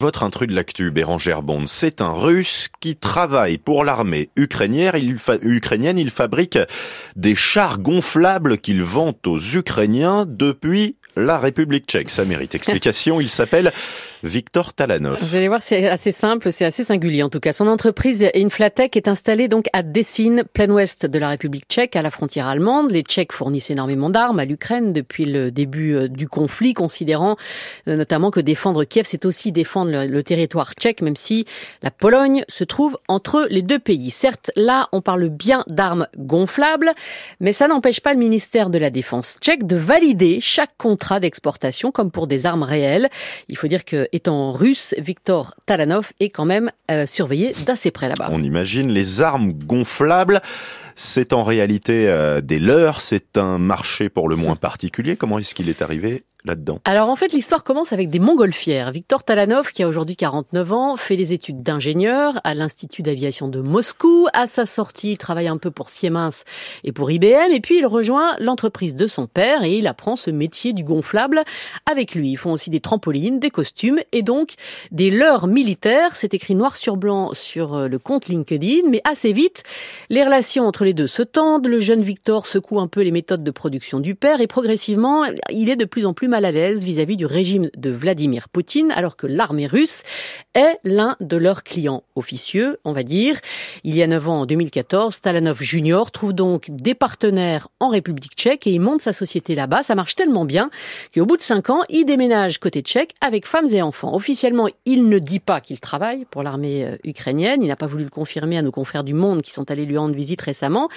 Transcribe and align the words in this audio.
Votre 0.00 0.22
intrus 0.22 0.46
de 0.46 0.54
l'actu, 0.54 0.90
Bérangère 0.90 1.42
Bond, 1.42 1.64
c'est 1.64 2.02
un 2.02 2.12
Russe 2.12 2.68
qui 2.80 2.94
travaille 2.94 3.56
pour 3.56 3.84
l'armée 3.84 4.28
ukrainienne. 4.36 4.92
Il, 4.96 5.16
ukrainienne. 5.42 5.96
il 5.96 6.10
fabrique 6.10 6.58
des 7.16 7.34
chars 7.34 7.78
gonflables 7.78 8.58
qu'il 8.58 8.82
vend 8.82 9.14
aux 9.24 9.40
Ukrainiens 9.40 10.26
depuis 10.28 10.96
la 11.16 11.38
République 11.38 11.86
tchèque. 11.86 12.10
Ça 12.10 12.26
mérite 12.26 12.54
explication. 12.54 13.18
Il 13.18 13.30
s'appelle 13.30 13.72
Victor 14.22 14.72
Talanov. 14.72 15.18
Vous 15.20 15.36
allez 15.36 15.48
voir, 15.48 15.62
c'est 15.62 15.88
assez 15.88 16.12
simple, 16.12 16.52
c'est 16.52 16.64
assez 16.64 16.84
singulier 16.84 17.22
en 17.22 17.28
tout 17.28 17.40
cas. 17.40 17.52
Son 17.52 17.66
entreprise 17.66 18.26
Inflatech 18.34 18.96
est 18.96 19.08
installée 19.08 19.48
donc 19.48 19.66
à 19.72 19.82
Dessine, 19.82 20.44
plein 20.52 20.70
ouest 20.70 21.06
de 21.06 21.18
la 21.18 21.28
République 21.30 21.64
tchèque, 21.68 21.96
à 21.96 22.02
la 22.02 22.10
frontière 22.10 22.46
allemande. 22.46 22.90
Les 22.90 23.02
Tchèques 23.02 23.32
fournissent 23.32 23.70
énormément 23.70 24.10
d'armes 24.10 24.38
à 24.38 24.44
l'Ukraine 24.44 24.92
depuis 24.92 25.24
le 25.24 25.50
début 25.50 25.94
euh, 25.94 26.08
du 26.08 26.28
conflit, 26.28 26.74
considérant 26.74 27.36
euh, 27.88 27.96
notamment 27.96 28.30
que 28.30 28.40
défendre 28.40 28.84
Kiev, 28.84 29.06
c'est 29.08 29.24
aussi 29.24 29.52
défendre 29.52 30.06
le, 30.06 30.22
territoire 30.22 30.74
tchèque, 30.74 31.02
même 31.02 31.16
si 31.16 31.46
la 31.82 31.90
Pologne 31.90 32.44
se 32.48 32.64
trouve 32.64 32.98
entre 33.08 33.46
les 33.50 33.62
deux 33.62 33.78
pays. 33.78 34.10
Certes, 34.10 34.50
là, 34.56 34.88
on 34.92 35.00
parle 35.00 35.28
bien 35.28 35.64
d'armes 35.68 36.06
gonflables, 36.16 36.92
mais 37.40 37.52
ça 37.52 37.66
n'empêche 37.66 38.00
pas 38.00 38.12
le 38.12 38.18
ministère 38.18 38.70
de 38.70 38.78
la 38.78 38.90
Défense 38.90 39.36
tchèque 39.40 39.66
de 39.66 39.76
valider 39.76 40.38
chaque 40.40 40.76
contrat 40.78 41.18
d'exportation 41.18 41.90
comme 41.90 42.10
pour 42.10 42.26
des 42.26 42.46
armes 42.46 42.62
réelles. 42.62 43.08
Il 43.48 43.56
faut 43.56 43.66
dire 43.66 43.84
que 43.84 44.08
étant 44.12 44.52
russe, 44.52 44.94
Viktor 44.98 45.54
Talanov 45.66 46.12
est 46.20 46.30
quand 46.30 46.44
même 46.44 46.70
euh, 46.90 47.06
surveillé 47.06 47.54
d'assez 47.66 47.90
près 47.90 48.08
là-bas. 48.08 48.28
On 48.30 48.42
imagine 48.42 48.90
les 48.90 49.20
armes 49.22 49.52
gonflables. 49.52 50.40
C'est 50.94 51.32
en 51.32 51.42
réalité 51.42 52.08
euh, 52.08 52.40
des 52.40 52.58
leurs, 52.58 53.00
c'est 53.00 53.38
un 53.38 53.58
marché 53.58 54.08
pour 54.08 54.28
le 54.28 54.36
moins 54.36 54.56
particulier. 54.56 55.16
Comment 55.16 55.38
est-ce 55.38 55.54
qu'il 55.54 55.68
est 55.68 55.82
arrivé 55.82 56.24
Alors 56.84 57.08
en 57.08 57.14
fait, 57.14 57.32
l'histoire 57.32 57.62
commence 57.62 57.92
avec 57.92 58.10
des 58.10 58.18
montgolfières. 58.18 58.90
Victor 58.90 59.22
Talanov, 59.22 59.70
qui 59.70 59.84
a 59.84 59.88
aujourd'hui 59.88 60.16
49 60.16 60.72
ans, 60.72 60.96
fait 60.96 61.16
des 61.16 61.32
études 61.32 61.62
d'ingénieur 61.62 62.40
à 62.42 62.54
l'Institut 62.54 63.02
d'aviation 63.02 63.46
de 63.46 63.60
Moscou. 63.60 64.26
À 64.32 64.48
sa 64.48 64.66
sortie, 64.66 65.12
il 65.12 65.18
travaille 65.18 65.46
un 65.46 65.56
peu 65.56 65.70
pour 65.70 65.88
Siemens 65.88 66.44
et 66.82 66.90
pour 66.90 67.12
IBM, 67.12 67.52
et 67.52 67.60
puis 67.60 67.78
il 67.78 67.86
rejoint 67.86 68.34
l'entreprise 68.40 68.96
de 68.96 69.06
son 69.06 69.28
père 69.28 69.62
et 69.62 69.76
il 69.78 69.86
apprend 69.86 70.16
ce 70.16 70.30
métier 70.30 70.72
du 70.72 70.82
gonflable 70.82 71.42
avec 71.88 72.16
lui. 72.16 72.30
Ils 72.32 72.36
font 72.36 72.52
aussi 72.52 72.70
des 72.70 72.80
trampolines, 72.80 73.38
des 73.38 73.50
costumes 73.50 74.00
et 74.10 74.22
donc 74.22 74.54
des 74.90 75.10
leurres 75.10 75.46
militaires. 75.46 76.16
C'est 76.16 76.34
écrit 76.34 76.56
noir 76.56 76.76
sur 76.76 76.96
blanc 76.96 77.34
sur 77.34 77.74
euh, 77.74 77.88
le 77.88 77.98
compte 78.00 78.26
LinkedIn, 78.26 78.88
mais 78.88 79.00
assez 79.04 79.32
vite, 79.32 79.62
les 80.10 80.24
relations 80.24 80.66
entre 80.66 80.84
les 80.84 80.94
deux 80.94 81.06
se 81.06 81.22
tendent. 81.22 81.68
Le 81.68 81.78
jeune 81.78 82.02
Victor 82.02 82.46
secoue 82.46 82.80
un 82.80 82.88
peu 82.88 83.02
les 83.02 83.12
méthodes 83.12 83.44
de 83.44 83.50
production 83.52 84.00
du 84.00 84.16
père 84.16 84.40
et 84.40 84.48
progressivement, 84.48 85.24
il 85.50 85.70
est 85.70 85.76
de 85.76 85.84
plus 85.84 86.04
en 86.04 86.14
plus 86.14 86.31
mal 86.32 86.46
à 86.46 86.50
l'aise 86.50 86.82
vis-à-vis 86.82 87.18
du 87.18 87.26
régime 87.26 87.68
de 87.76 87.90
Vladimir 87.90 88.48
Poutine, 88.48 88.90
alors 88.90 89.16
que 89.16 89.26
l'armée 89.26 89.66
russe 89.66 90.02
est 90.54 90.78
l'un 90.82 91.14
de 91.20 91.36
leurs 91.36 91.62
clients 91.62 92.04
officieux, 92.16 92.78
on 92.86 92.92
va 92.92 93.02
dire. 93.02 93.38
Il 93.84 93.94
y 93.94 94.02
a 94.02 94.06
9 94.06 94.28
ans, 94.30 94.40
en 94.40 94.46
2014, 94.46 95.14
Stalanov 95.14 95.62
Junior 95.62 96.10
trouve 96.10 96.32
donc 96.32 96.70
des 96.70 96.94
partenaires 96.94 97.68
en 97.80 97.90
République 97.90 98.32
tchèque 98.34 98.66
et 98.66 98.70
il 98.70 98.80
monte 98.80 99.02
sa 99.02 99.12
société 99.12 99.54
là-bas. 99.54 99.82
Ça 99.82 99.94
marche 99.94 100.14
tellement 100.14 100.46
bien 100.46 100.70
qu'au 101.14 101.26
bout 101.26 101.36
de 101.36 101.42
5 101.42 101.68
ans, 101.68 101.82
il 101.90 102.06
déménage 102.06 102.60
côté 102.60 102.80
tchèque 102.80 103.12
avec 103.20 103.46
femmes 103.46 103.68
et 103.70 103.82
enfants. 103.82 104.14
Officiellement, 104.14 104.68
il 104.86 105.10
ne 105.10 105.18
dit 105.18 105.38
pas 105.38 105.60
qu'il 105.60 105.80
travaille 105.80 106.24
pour 106.30 106.42
l'armée 106.42 106.86
euh, 106.86 106.96
ukrainienne. 107.04 107.62
Il 107.62 107.68
n'a 107.68 107.76
pas 107.76 107.86
voulu 107.86 108.04
le 108.04 108.10
confirmer 108.10 108.56
à 108.56 108.62
nos 108.62 108.72
confrères 108.72 109.04
du 109.04 109.12
Monde 109.12 109.42
qui 109.42 109.50
sont 109.50 109.70
allés 109.70 109.84
lui 109.84 109.98
rendre 109.98 110.14
visite 110.14 110.40
récemment. 110.40 110.88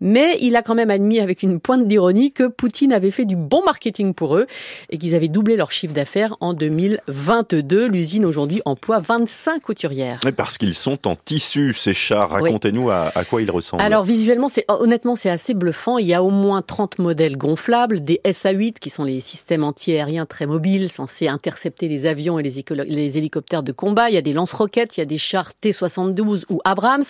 Mais 0.00 0.36
il 0.40 0.56
a 0.56 0.62
quand 0.62 0.74
même 0.74 0.90
admis 0.90 1.20
avec 1.20 1.44
une 1.44 1.60
pointe 1.60 1.86
d'ironie 1.86 2.32
que 2.32 2.48
Poutine 2.48 2.92
avait 2.92 3.12
fait 3.12 3.24
du 3.24 3.36
bon 3.36 3.62
marketing 3.64 4.14
pour 4.14 4.36
eux 4.36 4.48
et 4.88 4.98
qu'ils 4.98 5.14
avaient 5.14 5.28
doublé 5.28 5.56
leur 5.56 5.72
chiffre 5.72 5.92
d'affaires 5.92 6.36
en 6.40 6.54
2022. 6.54 7.86
L'usine 7.86 8.24
aujourd'hui 8.24 8.62
emploie 8.64 9.00
25 9.00 9.60
couturières. 9.60 10.20
parce 10.36 10.58
qu'ils 10.58 10.74
sont 10.74 11.06
en 11.06 11.16
tissu, 11.16 11.74
ces 11.74 11.92
chars. 11.92 12.30
Racontez-nous 12.30 12.90
à, 12.90 13.12
quoi 13.28 13.42
ils 13.42 13.50
ressemblent. 13.50 13.82
Alors 13.82 14.04
visuellement, 14.04 14.48
c'est 14.48 14.64
honnêtement, 14.68 15.16
c'est 15.16 15.30
assez 15.30 15.54
bluffant. 15.54 15.98
Il 15.98 16.06
y 16.06 16.14
a 16.14 16.22
au 16.22 16.30
moins 16.30 16.62
30 16.62 16.98
modèles 16.98 17.36
gonflables, 17.36 18.02
des 18.02 18.20
SA-8 18.24 18.74
qui 18.74 18.90
sont 18.90 19.04
les 19.04 19.20
systèmes 19.20 19.64
anti-aériens 19.64 20.26
très 20.26 20.46
mobiles, 20.46 20.90
censés 20.90 21.28
intercepter 21.28 21.88
les 21.88 22.06
avions 22.06 22.38
et 22.38 22.42
les, 22.42 22.64
les 22.86 23.18
hélicoptères 23.18 23.62
de 23.62 23.72
combat. 23.72 24.10
Il 24.10 24.14
y 24.14 24.18
a 24.18 24.22
des 24.22 24.32
lance-roquettes, 24.32 24.96
il 24.96 25.00
y 25.00 25.02
a 25.02 25.06
des 25.06 25.18
chars 25.18 25.52
T-72 25.54 26.44
ou 26.48 26.60
Abrams. 26.64 27.04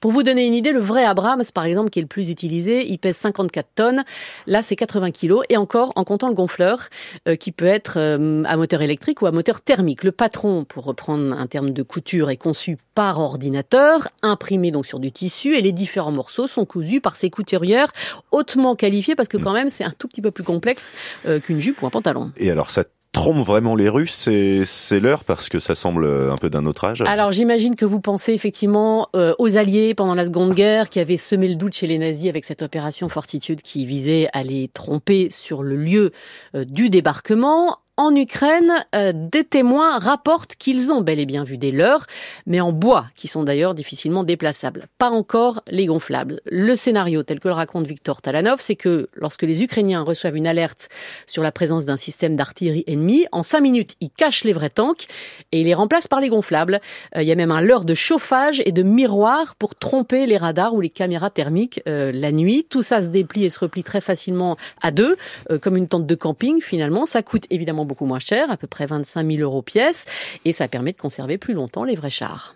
Pour 0.00 0.12
vous 0.12 0.22
donner 0.22 0.46
une 0.46 0.54
idée, 0.54 0.72
le 0.72 0.80
vrai 0.80 1.04
Abrams, 1.04 1.44
par 1.52 1.64
exemple, 1.64 1.90
qui 1.90 1.98
est 1.98 2.02
le 2.02 2.08
plus 2.08 2.30
utilisé, 2.30 2.86
il 2.88 2.98
pèse 2.98 3.16
54 3.16 3.68
tonnes. 3.74 4.04
Là, 4.46 4.62
c'est 4.62 4.76
80 4.76 5.10
kilos. 5.10 5.44
Et 5.48 5.56
encore, 5.56 5.92
en 5.96 6.04
comptant 6.04 6.28
le 6.28 6.34
gonfleur, 6.34 6.88
qui 7.36 7.52
peut 7.52 7.66
être 7.66 7.94
euh, 7.96 8.42
à 8.44 8.56
moteur 8.56 8.82
électrique 8.82 9.22
ou 9.22 9.26
à 9.26 9.32
moteur 9.32 9.60
thermique. 9.60 10.04
Le 10.04 10.12
patron, 10.12 10.64
pour 10.64 10.84
reprendre 10.84 11.34
un 11.36 11.46
terme 11.46 11.70
de 11.70 11.82
couture, 11.82 12.30
est 12.30 12.36
conçu 12.36 12.76
par 12.94 13.18
ordinateur, 13.20 14.08
imprimé 14.22 14.70
donc 14.70 14.86
sur 14.86 15.00
du 15.00 15.12
tissu, 15.12 15.56
et 15.56 15.60
les 15.60 15.72
différents 15.72 16.12
morceaux 16.12 16.46
sont 16.46 16.64
cousus 16.64 17.00
par 17.00 17.16
ces 17.16 17.30
couturières 17.30 17.92
hautement 18.30 18.76
qualifiées, 18.76 19.14
parce 19.14 19.28
que 19.28 19.36
quand 19.36 19.52
même 19.52 19.68
c'est 19.68 19.84
un 19.84 19.92
tout 19.96 20.08
petit 20.08 20.22
peu 20.22 20.30
plus 20.30 20.44
complexe 20.44 20.92
euh, 21.26 21.40
qu'une 21.40 21.60
jupe 21.60 21.82
ou 21.82 21.86
un 21.86 21.90
pantalon. 21.90 22.32
Et 22.36 22.50
alors 22.50 22.70
ça 22.70 22.84
trompe 23.18 23.44
vraiment 23.44 23.74
les 23.74 23.88
Russes, 23.88 24.28
c'est 24.64 25.00
l'heure 25.00 25.24
parce 25.24 25.48
que 25.48 25.58
ça 25.58 25.74
semble 25.74 26.06
un 26.06 26.36
peu 26.36 26.50
d'un 26.50 26.66
autre 26.66 26.84
âge. 26.84 27.02
Alors 27.06 27.32
j'imagine 27.32 27.74
que 27.74 27.84
vous 27.84 28.00
pensez 28.00 28.32
effectivement 28.32 29.08
aux 29.38 29.56
Alliés 29.56 29.94
pendant 29.94 30.14
la 30.14 30.26
Seconde 30.26 30.54
Guerre 30.54 30.88
qui 30.88 31.00
avaient 31.00 31.16
semé 31.16 31.48
le 31.48 31.56
doute 31.56 31.74
chez 31.74 31.88
les 31.88 31.98
nazis 31.98 32.28
avec 32.28 32.44
cette 32.44 32.62
opération 32.62 33.08
Fortitude 33.08 33.62
qui 33.62 33.86
visait 33.86 34.28
à 34.32 34.44
les 34.44 34.68
tromper 34.68 35.28
sur 35.30 35.64
le 35.64 35.76
lieu 35.76 36.12
du 36.54 36.90
débarquement 36.90 37.78
en 37.98 38.14
Ukraine, 38.14 38.86
euh, 38.94 39.12
des 39.12 39.42
témoins 39.42 39.98
rapportent 39.98 40.54
qu'ils 40.54 40.92
ont 40.92 41.00
bel 41.00 41.18
et 41.18 41.26
bien 41.26 41.42
vu 41.42 41.58
des 41.58 41.72
leurs, 41.72 42.06
mais 42.46 42.60
en 42.60 42.70
bois, 42.70 43.06
qui 43.16 43.26
sont 43.26 43.42
d'ailleurs 43.42 43.74
difficilement 43.74 44.22
déplaçables. 44.22 44.86
Pas 44.98 45.10
encore 45.10 45.64
les 45.66 45.86
gonflables. 45.86 46.40
Le 46.46 46.76
scénario, 46.76 47.24
tel 47.24 47.40
que 47.40 47.48
le 47.48 47.54
raconte 47.54 47.88
Victor 47.88 48.22
Talanov, 48.22 48.60
c'est 48.60 48.76
que 48.76 49.08
lorsque 49.14 49.42
les 49.42 49.64
Ukrainiens 49.64 50.02
reçoivent 50.02 50.36
une 50.36 50.46
alerte 50.46 50.88
sur 51.26 51.42
la 51.42 51.50
présence 51.50 51.86
d'un 51.86 51.96
système 51.96 52.36
d'artillerie 52.36 52.84
ennemi, 52.86 53.26
en 53.32 53.42
cinq 53.42 53.62
minutes, 53.62 53.96
ils 54.00 54.10
cachent 54.10 54.44
les 54.44 54.52
vrais 54.52 54.70
tanks 54.70 55.08
et 55.50 55.60
ils 55.60 55.66
les 55.66 55.74
remplacent 55.74 56.06
par 56.06 56.20
les 56.20 56.28
gonflables. 56.28 56.80
Euh, 57.16 57.22
il 57.22 57.28
y 57.28 57.32
a 57.32 57.34
même 57.34 57.50
un 57.50 57.60
leurre 57.60 57.84
de 57.84 57.94
chauffage 57.94 58.62
et 58.64 58.70
de 58.70 58.84
miroir 58.84 59.56
pour 59.56 59.74
tromper 59.74 60.26
les 60.26 60.36
radars 60.36 60.72
ou 60.72 60.80
les 60.80 60.88
caméras 60.88 61.30
thermiques 61.30 61.82
euh, 61.88 62.12
la 62.14 62.30
nuit. 62.30 62.64
Tout 62.70 62.84
ça 62.84 63.02
se 63.02 63.08
déplie 63.08 63.44
et 63.44 63.48
se 63.48 63.58
replie 63.58 63.82
très 63.82 64.00
facilement 64.00 64.56
à 64.82 64.92
deux, 64.92 65.16
comme 65.62 65.76
une 65.76 65.88
tente 65.88 66.06
de 66.06 66.14
camping 66.14 66.60
finalement. 66.60 67.04
Ça 67.04 67.22
coûte 67.22 67.44
évidemment 67.50 67.87
beaucoup 67.88 68.06
moins 68.06 68.20
cher, 68.20 68.50
à 68.50 68.56
peu 68.56 68.68
près 68.68 68.86
25 68.86 69.28
000 69.28 69.42
euros 69.42 69.62
pièce, 69.62 70.04
et 70.44 70.52
ça 70.52 70.68
permet 70.68 70.92
de 70.92 70.98
conserver 70.98 71.38
plus 71.38 71.54
longtemps 71.54 71.82
les 71.82 71.96
vrais 71.96 72.10
chars. 72.10 72.54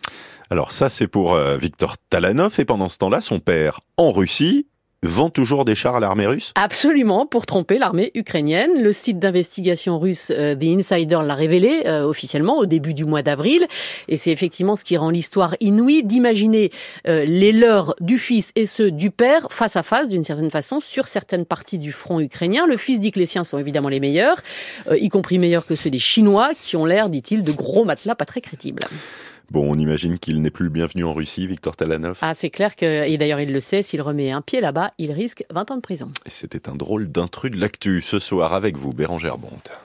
Alors 0.50 0.70
ça, 0.70 0.88
c'est 0.88 1.08
pour 1.08 1.34
euh, 1.34 1.56
Victor 1.56 1.96
Talanov, 2.10 2.60
et 2.60 2.64
pendant 2.64 2.88
ce 2.88 2.98
temps-là, 2.98 3.20
son 3.20 3.40
père 3.40 3.80
en 3.96 4.12
Russie 4.12 4.66
vend 5.02 5.30
toujours 5.30 5.64
des 5.64 5.74
chars 5.74 5.96
à 5.96 6.00
l'armée 6.00 6.26
russe 6.26 6.52
Absolument, 6.54 7.26
pour 7.26 7.46
tromper 7.46 7.78
l'armée 7.78 8.12
ukrainienne. 8.14 8.82
Le 8.82 8.92
site 8.92 9.18
d'investigation 9.18 9.98
russe 9.98 10.30
euh, 10.30 10.54
The 10.54 10.64
Insider 10.64 11.20
l'a 11.24 11.34
révélé 11.34 11.82
euh, 11.86 12.04
officiellement 12.04 12.58
au 12.58 12.66
début 12.66 12.94
du 12.94 13.04
mois 13.04 13.22
d'avril. 13.22 13.66
Et 14.08 14.16
c'est 14.16 14.30
effectivement 14.30 14.76
ce 14.76 14.84
qui 14.84 14.96
rend 14.96 15.10
l'histoire 15.10 15.56
inouïe 15.60 16.04
d'imaginer 16.04 16.70
euh, 17.08 17.24
les 17.24 17.52
leurs 17.52 17.94
du 18.00 18.18
fils 18.18 18.52
et 18.54 18.66
ceux 18.66 18.90
du 18.90 19.10
père 19.10 19.48
face 19.50 19.76
à 19.76 19.82
face, 19.82 20.08
d'une 20.08 20.24
certaine 20.24 20.50
façon, 20.50 20.80
sur 20.80 21.08
certaines 21.08 21.46
parties 21.46 21.78
du 21.78 21.92
front 21.92 22.20
ukrainien. 22.20 22.66
Le 22.66 22.76
fils 22.76 23.00
dit 23.00 23.10
que 23.10 23.18
les 23.18 23.26
siens 23.26 23.44
sont 23.44 23.58
évidemment 23.58 23.88
les 23.88 24.00
meilleurs, 24.00 24.40
y 24.90 25.08
compris 25.08 25.38
meilleurs 25.38 25.66
que 25.66 25.74
ceux 25.74 25.90
des 25.90 25.98
Chinois, 25.98 26.50
qui 26.60 26.76
ont 26.76 26.84
l'air, 26.84 27.08
dit-il, 27.08 27.42
de 27.42 27.52
gros 27.52 27.84
matelas 27.84 28.14
pas 28.14 28.24
très 28.24 28.40
crédibles. 28.40 28.82
Bon, 29.52 29.70
on 29.70 29.74
imagine 29.74 30.18
qu'il 30.18 30.40
n'est 30.40 30.50
plus 30.50 30.64
le 30.64 30.70
bienvenu 30.70 31.04
en 31.04 31.12
Russie, 31.12 31.46
Victor 31.46 31.76
Talanov. 31.76 32.16
Ah, 32.22 32.32
c'est 32.34 32.48
clair 32.48 32.74
que, 32.74 33.06
et 33.06 33.18
d'ailleurs 33.18 33.38
il 33.38 33.52
le 33.52 33.60
sait, 33.60 33.82
s'il 33.82 34.00
remet 34.00 34.30
un 34.30 34.40
pied 34.40 34.62
là-bas, 34.62 34.92
il 34.96 35.12
risque 35.12 35.44
20 35.50 35.72
ans 35.72 35.76
de 35.76 35.82
prison. 35.82 36.10
Et 36.24 36.30
c'était 36.30 36.70
un 36.70 36.74
drôle 36.74 37.12
d'intrus 37.12 37.50
de 37.50 37.60
l'actu 37.60 38.00
ce 38.00 38.18
soir 38.18 38.54
avec 38.54 38.78
vous, 38.78 38.94
Bérangère 38.94 39.36
Bonte. 39.36 39.72